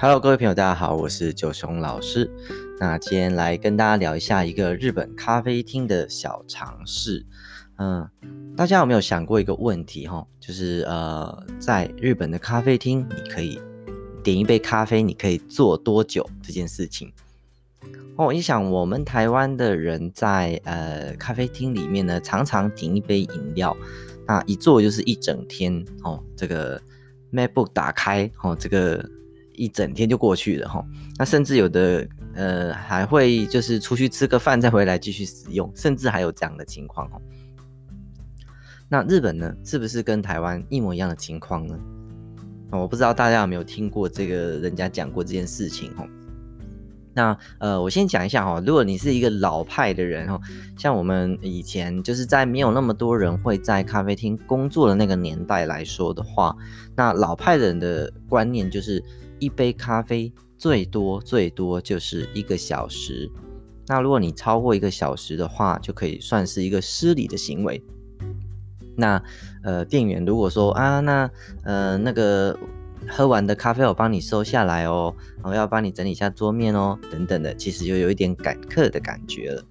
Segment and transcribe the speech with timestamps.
[0.00, 2.30] Hello，各位朋友，大家好，我是九雄老师。
[2.78, 7.26] 那今天来跟大家聊一下一个日本咖啡厅的小常识。
[7.78, 8.08] 嗯，
[8.56, 10.06] 大家有没有想过一个问题？
[10.06, 13.60] 哈，就是呃，在日本的咖啡厅，你可以
[14.22, 17.12] 点一杯咖啡，你可以坐多久这件事情？
[18.14, 23.76] 哦，你想，我们台湾的人在呃咖啡厅里面呢，常常点一杯饮料，
[24.28, 26.22] 那一坐就是一整天哦。
[26.36, 26.80] 这个
[27.32, 29.04] MacBook 打开哦，这个。
[29.58, 30.84] 一整天就过去了哈，
[31.18, 37.20] 那甚至有的呃还会就是出去吃个饭再回来继续使用，甚至还有这样的情况哦。
[38.88, 41.78] 那日本呢，是不是跟台湾一模一样的情况呢？
[42.70, 46.06] 我不知道大家有没有听过这个人家讲过这件事情哦。
[47.18, 50.40] 那呃，我先讲一下哈，如果你是一个老派的人哈，
[50.76, 56.54] 像我们以前就是在没有那么多人会在咖啡厅工作的那个年代来说的话，
[56.94, 59.02] 那老派人的观念就是。
[59.40, 63.30] 一杯咖啡最多最多就是一个小时，
[63.86, 67.80] 那如果你超过一个小时的话，就可以算是一个失礼的行为。
[68.96, 69.22] 那
[69.62, 71.30] 呃，店员如果说啊，那
[71.62, 72.58] 呃那个
[73.08, 79.64] 喝完的咖啡我帮你收下来哦，我要帮你整理一下桌面哦，等等的，其实就有一点赶客的感觉了。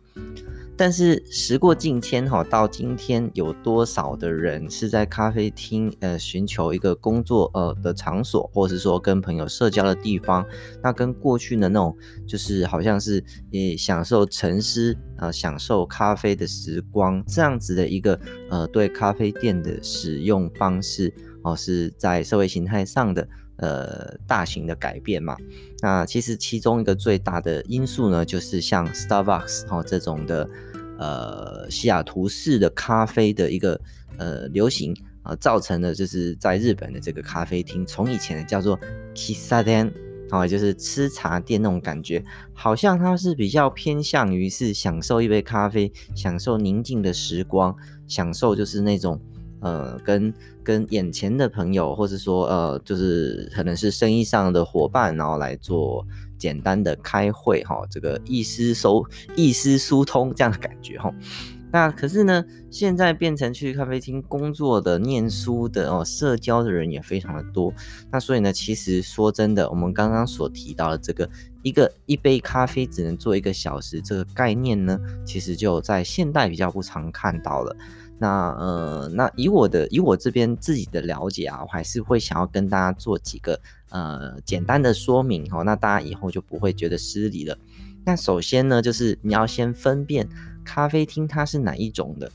[0.80, 10.46] 但是时过境迁哈，到今天有多少的人是在咖啡厅呃寻求一个工作呃的场所，或是说跟朋友社交的地方？
[10.84, 18.20] 那跟过去的那种就是好像是也享受沉思啊、呃，享受咖啡的时光这样子的一个
[18.52, 21.12] 呃对咖啡店的使用方式
[21.52, 25.36] 哦、是在社会形态上的呃大型的改变嘛？
[25.82, 30.50] 那其实其中一个最大的因素呢，就是像 Starbucks 哦、这种的。
[31.00, 33.80] 呃，西雅图式的咖啡的一个
[34.18, 38.80] 呃流行啊、呃，造成了就是在日本的这个咖啡厅，从以前的叫做
[39.14, 39.94] 吃茶店
[40.32, 47.76] 啊，就是吃茶店那种感觉，好像它是比较偏向于是享受一杯咖啡，享受宁静的时光，
[48.08, 49.22] 享受就是那种
[49.62, 56.06] 呃跟跟眼前的朋友，或是说呃就是可能是生意上的伙伴，然后来做。
[56.38, 59.04] 简单的开会哈，这个意思收
[59.36, 61.12] 意思疏通这样的感觉哈。
[61.72, 67.74] 那可是呢，现在变成去咖啡厅工作的、念书的哦，社交的人也非常的多。
[68.12, 71.28] 那所以呢，其实说真的，我们刚刚所提到的这个
[71.64, 77.76] 一个一杯咖啡只能做一个小时这个概念呢，其实就在现代比较不常看到了。
[78.20, 87.56] 那呃，那以我的以我这边自己的了解啊，我还是会想要跟大家做几个呃简单的说明哈，那大家以后就不会觉得失礼了。
[88.04, 90.28] 那首先呢，就是你要先分辨
[90.66, 92.32] 咖啡厅它是哪一种的。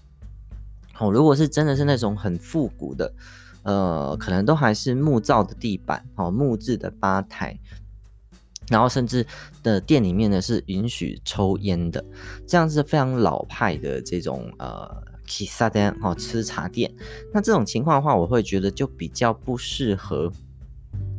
[0.98, 3.12] 哦，如果是真的是那种很复古的，
[3.64, 7.58] 呃，可能都还是木造的地板哦，木质的吧台，
[8.68, 9.26] 然后甚至
[9.64, 12.04] 的店里面呢是允许抽烟的，
[12.46, 15.10] 这样是非常老派的这种呃。
[15.24, 16.92] 吃茶店哦，吃茶店，
[17.32, 20.32] 那这种情况的话，我会觉得就比较不适合，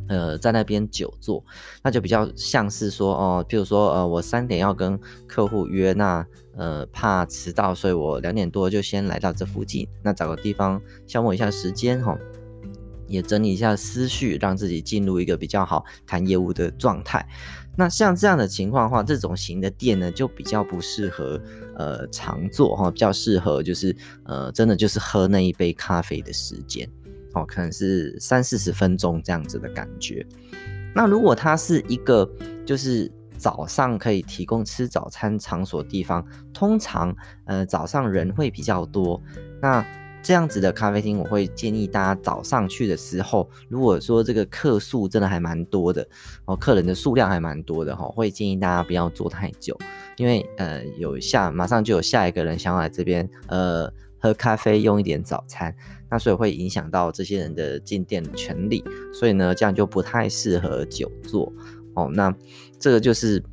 [0.08, 1.44] 呃，在那边久坐，
[1.82, 6.26] 那就比较像是说哦，譬如说呃，我三点要跟客户约，那
[6.56, 12.16] 呃怕迟到，所以我两点多就先来到这附近，那找个地方消磨一下时间哈。
[13.06, 17.24] 也整理一下思绪，让自己进入一个比较好谈业务的状态。
[17.76, 21.40] 那像这样的情况的话，这种型的店呢，就比较不适合
[21.76, 26.88] 呃常坐哈，比较适合就是呃真的就是喝那一杯咖啡的时间
[27.34, 30.24] 哦，可能是三四十分钟这样子的感觉。
[30.94, 32.30] 那如果它是一个
[32.64, 37.14] 就是早上可以提供吃早餐场所地方，通常
[37.46, 39.20] 呃早上人会比较多，
[39.60, 39.84] 那。
[40.24, 46.08] 这样子的咖啡厅，我会建议大家早上去的时候，如果说这个客数真的还蛮多的
[46.46, 49.78] 哦，客人的数量还蛮多的哈，会建议大家不要坐太久，
[50.16, 55.76] 因为呃有下马上就有下一个人想要来这边呃喝咖啡用一点早餐，
[56.10, 58.82] 那所以会影响到这些人的进店的权利，
[59.12, 61.52] 所以呢这样就不太适合久坐
[61.92, 62.10] 哦。
[62.14, 62.34] 那
[62.80, 63.44] 这个就是。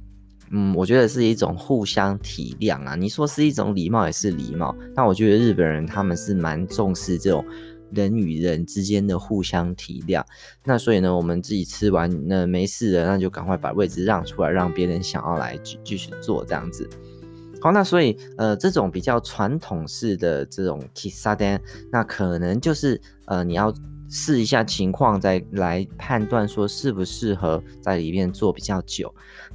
[0.53, 2.95] 嗯，我觉得是一种互相体谅啊。
[2.95, 7.45] 你说是一种礼貌也是礼貌，但我觉得日本人他们是蛮重视这种
[7.94, 10.24] 人与人之间的互相体谅。
[10.65, 16.89] 那所以呢，我们自己吃完那没事了，那就赶快把位置让出来，让别人想要来继继续坐这样子。
[17.62, 21.62] 好，那所以呃，这种比较传统式的这种吃茶店，
[21.92, 23.74] 那可能就是呃，你要
[24.09, 29.13] 试一下情况再来判断说适不适合在里面坐比较久。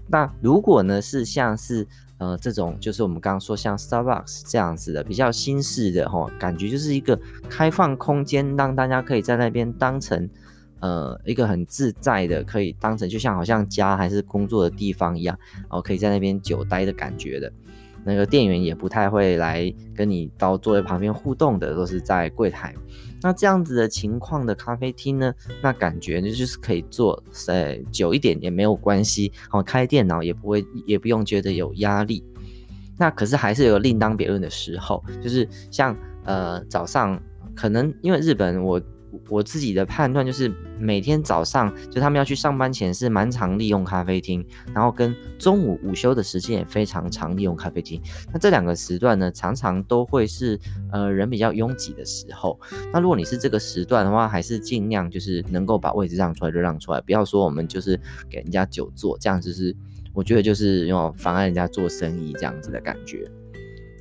[0.08, 1.86] 那如果呢是像是
[2.18, 7.18] 呃这种，就是我们刚刚说像 Starbucks 这样子的比较新式的哦，感觉就是一个
[7.48, 10.28] 开放空间，让大家可以在那边当成
[10.80, 15.38] 呃一个很自在的，可以当成就像好像家还是工作的地方一样，
[15.68, 17.52] 哦可以在那边久待的感觉的。
[18.06, 22.72] 那个店员也不太会来跟你到座位旁边互动的，都是在柜台。
[23.20, 32.24] 那这样子的情况的咖啡厅呢，那感觉就是可以坐呃久一点也没有关系，好开电脑也不会也不用觉得有压力。
[32.96, 37.20] 那可是还是有另当别论的时候，就是像呃早上
[37.54, 38.80] 可能因为日本我。
[39.28, 48.00] 我自己的判断就是，每天早上就他们要去上班前是蛮常利用咖啡厅，然后跟中午午休的时间也非常常利用咖啡厅。
[48.32, 50.58] 那这两个时段呢，常常都会是
[50.92, 52.58] 呃人比较拥挤的时候。
[52.92, 57.98] 那如果你是这个时段的话，还是尽量就是能够把位置让出来就让出来，不要说我们就是
[58.28, 59.74] 给人家久坐，这样子是
[60.12, 63.30] 我觉得就是用妨碍人家做生意这样子的感觉。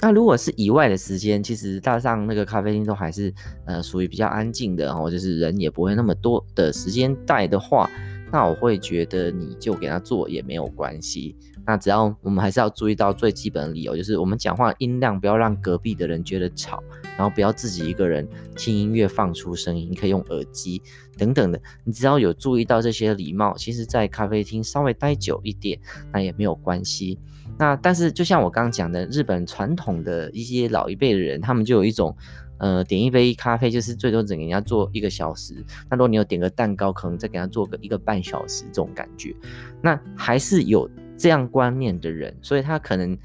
[0.01, 3.33] 那如果是以外的时间，其实大上那个咖啡厅都还是
[3.65, 7.89] 呃属于比较安静的，哦，就是人也不会那么多的时间带的话，
[8.31, 11.35] 那我会觉得你就给他做也没有关系。
[11.67, 16.83] 那只要我们还是要注意到最基本的理由，就是我们讲话音量不要让隔壁的人觉得吵，
[17.17, 20.79] 然后不要自己一个人听音乐放出声音，可以用耳机
[21.17, 21.59] 等等的。
[21.83, 25.79] 你只要有注意到这些礼貌，其实在咖啡厅稍微待久一点，
[26.13, 27.17] 那也没有关系。
[27.57, 32.13] 那但是就像我刚刚讲的，日本传统的一些老一辈的人，他们就有一种，
[32.57, 35.55] 呃，点一杯咖啡就是最多只给人家做一个小时。
[35.89, 39.33] 那如果你有点个蛋糕，可能再给他做个一个半小时这种感觉。
[39.81, 43.17] 那还是有这样观念的人，所以他可能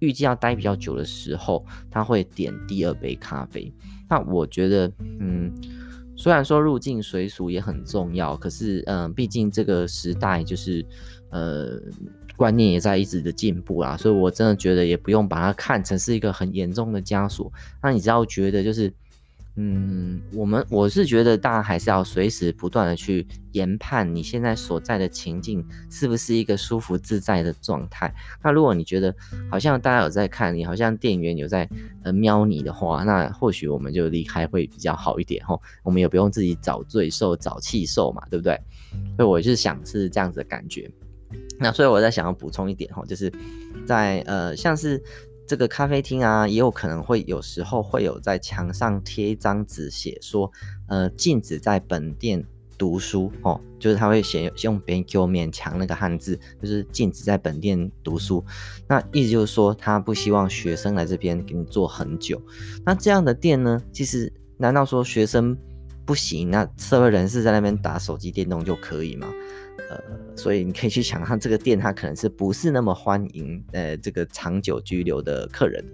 [0.00, 3.72] 预计要待比较久的时候，他会点第二杯咖啡。
[4.10, 5.50] 那我觉得，嗯，
[6.16, 10.84] 虽然说入境随俗也很重要，可是，嗯、毕竟这个时代就是，
[11.30, 11.80] 呃。
[12.40, 17.52] 观念也在一直的进步啊，所以我真的觉得也不用把它看成是一个很严重的枷锁。
[17.82, 18.90] 那你只要觉得就是，
[19.56, 28.10] 嗯，我们我是觉得大家还是要随时不断的去研判你现在所在的情境是不是一个舒服自在的状态。
[28.42, 29.14] 那如果你觉得
[29.50, 31.68] 好像大家有在看你，好像店员有在
[32.04, 35.60] 呃瞄你的话，那或许我们就离开会比较好一点吼。
[35.82, 38.58] 我们也不用自己找罪受、找气受嘛，对不对？
[39.18, 40.90] 所以我就是想是这样子的感觉。
[41.58, 43.32] 那所以我在想要补充一点哈，就是
[43.86, 45.02] 在呃像是
[45.46, 50.50] 这个咖啡厅啊，也有可能会有时候会有在墙上贴一张纸，写说
[50.88, 52.44] 呃禁止在本店
[52.78, 58.42] 读书哦，就是他会写用别人给我勉强那个汉字，就是禁止在本店读书。
[58.88, 62.40] 那意思就是说他不希望学生来这边给你坐很久。
[62.84, 65.54] 那这样的店呢，其实难道说学生
[66.06, 66.50] 不行？
[66.50, 69.28] 那社会人士在那边打手机电动就可以吗？
[69.90, 70.00] 呃，
[70.36, 75.84] 所以你可以去想，他这个店它可能是不是那么欢迎呃这个长久居留的客人，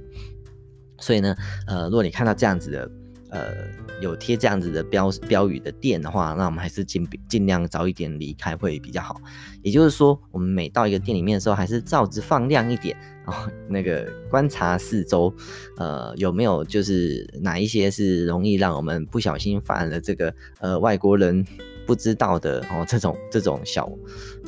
[0.98, 1.34] 所以呢，
[1.66, 2.90] 呃，如果你看到这样子的，
[3.30, 3.54] 呃，
[4.02, 9.18] 有贴这样子的标标语的店的话，那我们还是尽尽量早一点离开会比较好。
[9.62, 12.94] 也就是说，我们每到一个店里面的时候，还是照着放亮一点，
[13.24, 15.34] 然后那个观察四周，
[15.78, 21.42] 呃，有没有就是哪一些是容易让我们不小心犯了这个呃外国人。
[21.86, 23.90] 不知道的哦，这种这种小，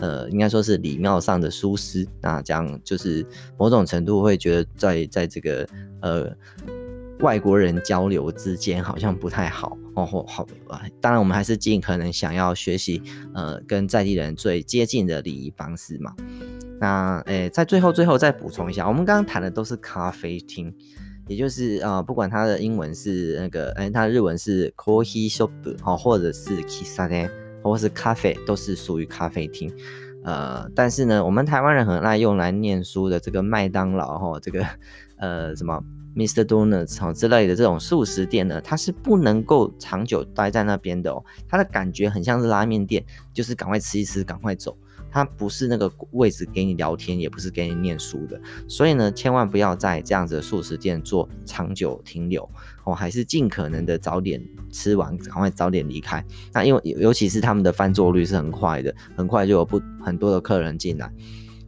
[0.01, 3.25] 呃，应该说是礼貌上的疏失，那这样就是
[3.57, 5.67] 某种程度会觉得在在这个
[6.03, 6.31] 呃
[7.21, 10.47] 外国人交流之间好像不太好哦，或好。
[11.01, 13.03] 当然，我们还是尽可能想要学习
[13.35, 16.15] 呃跟在地人最接近的礼仪方式嘛。
[16.81, 20.73] 那诶，在最后最后再补充一下，我们刚刚谈的都是咖啡厅。
[21.29, 25.51] 也就是啊、呃，不管它的英文是那个，哎，它的日文是 coffee shop
[25.85, 27.31] 哦，或者是 kisane，
[27.63, 29.73] 或者是咖啡，都是属于咖啡厅。
[30.25, 34.67] 呃，但是呢，我们台湾人很爱用来念书的这个麦当劳哈，这个
[35.19, 35.81] 呃什么
[36.17, 36.43] Mr.
[36.45, 41.25] Donuts 哈之类的这种速食店呢，它是不能够长久待在那边的哦。
[41.49, 44.77] 它的感觉很像是拉面店，就是赶快吃一吃，赶快走。
[45.11, 52.49] 它不是那个位置给你聊天，也不是给你念书的，所以呢，千万不要在这样子的素食店做长久停留
[52.85, 56.25] 哦，还是尽可能的早点吃完，赶快早点离开。
[56.53, 61.13] 那因为尤其是他们的翻桌率是很快的，很快就有不很多的客人进来。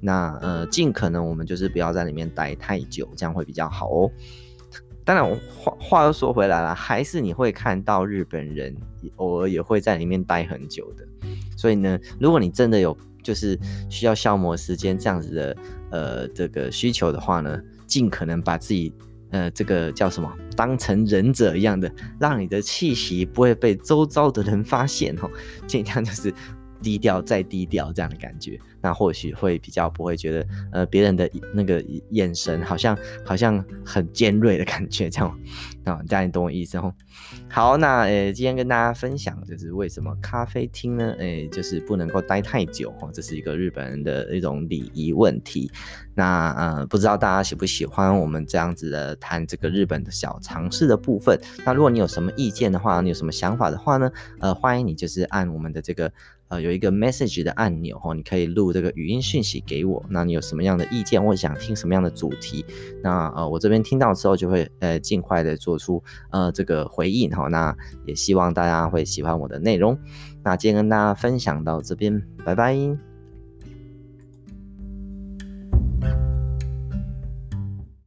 [0.01, 4.11] 那呃，尽可能我们就是不要在里面待太久，这样会比较好哦。
[5.05, 8.75] 当然，话话又说回来了，还是你会看到日本人
[9.17, 11.07] 偶尔也会在里面待很久的。
[11.57, 13.59] 所以呢，如果你真的有就是
[13.89, 15.57] 需要消磨时间这样子的
[15.91, 18.93] 呃这个需求的话呢，尽可能把自己
[19.31, 25.31] 呃这个叫什么当成忍者一样的，让你的气息不会被周遭的人发现哦，
[25.67, 26.33] 尽量就是
[26.83, 35.39] 低调再低调这样的感觉那或许会比较不会觉得呃别人的那个眼神好像好像很尖锐的感觉这样
[35.85, 36.93] 啊，大家懂我意思哦。
[37.49, 41.15] 好，那呃今天跟大家分享就是为什么咖啡厅呢？
[41.19, 45.71] 诶，就是不能够待太久哦，这是一个日本人的一种礼仪问题。
[46.15, 51.39] 那呃不知道大家喜不喜欢我们这样子的谈这个日本的小常识的部分？
[51.67, 54.11] 那如果你有什么意见的话，你有什么想法的话呢？
[54.39, 56.11] 呃，欢迎你就是按我们的这个。
[56.51, 60.05] 呃，有一个 message 的按钮哦，你可以录这个语音讯息给我。
[60.11, 62.65] 那你有什么样的意见，或者想听什么样的主题？
[63.03, 67.49] 那呃，我这边听到之后就会呃尽快的做出呃这个回应哈。
[67.49, 69.97] 那也希望大家会喜欢我的内容。
[70.43, 73.10] 那今天跟大家分享到这边，拜拜。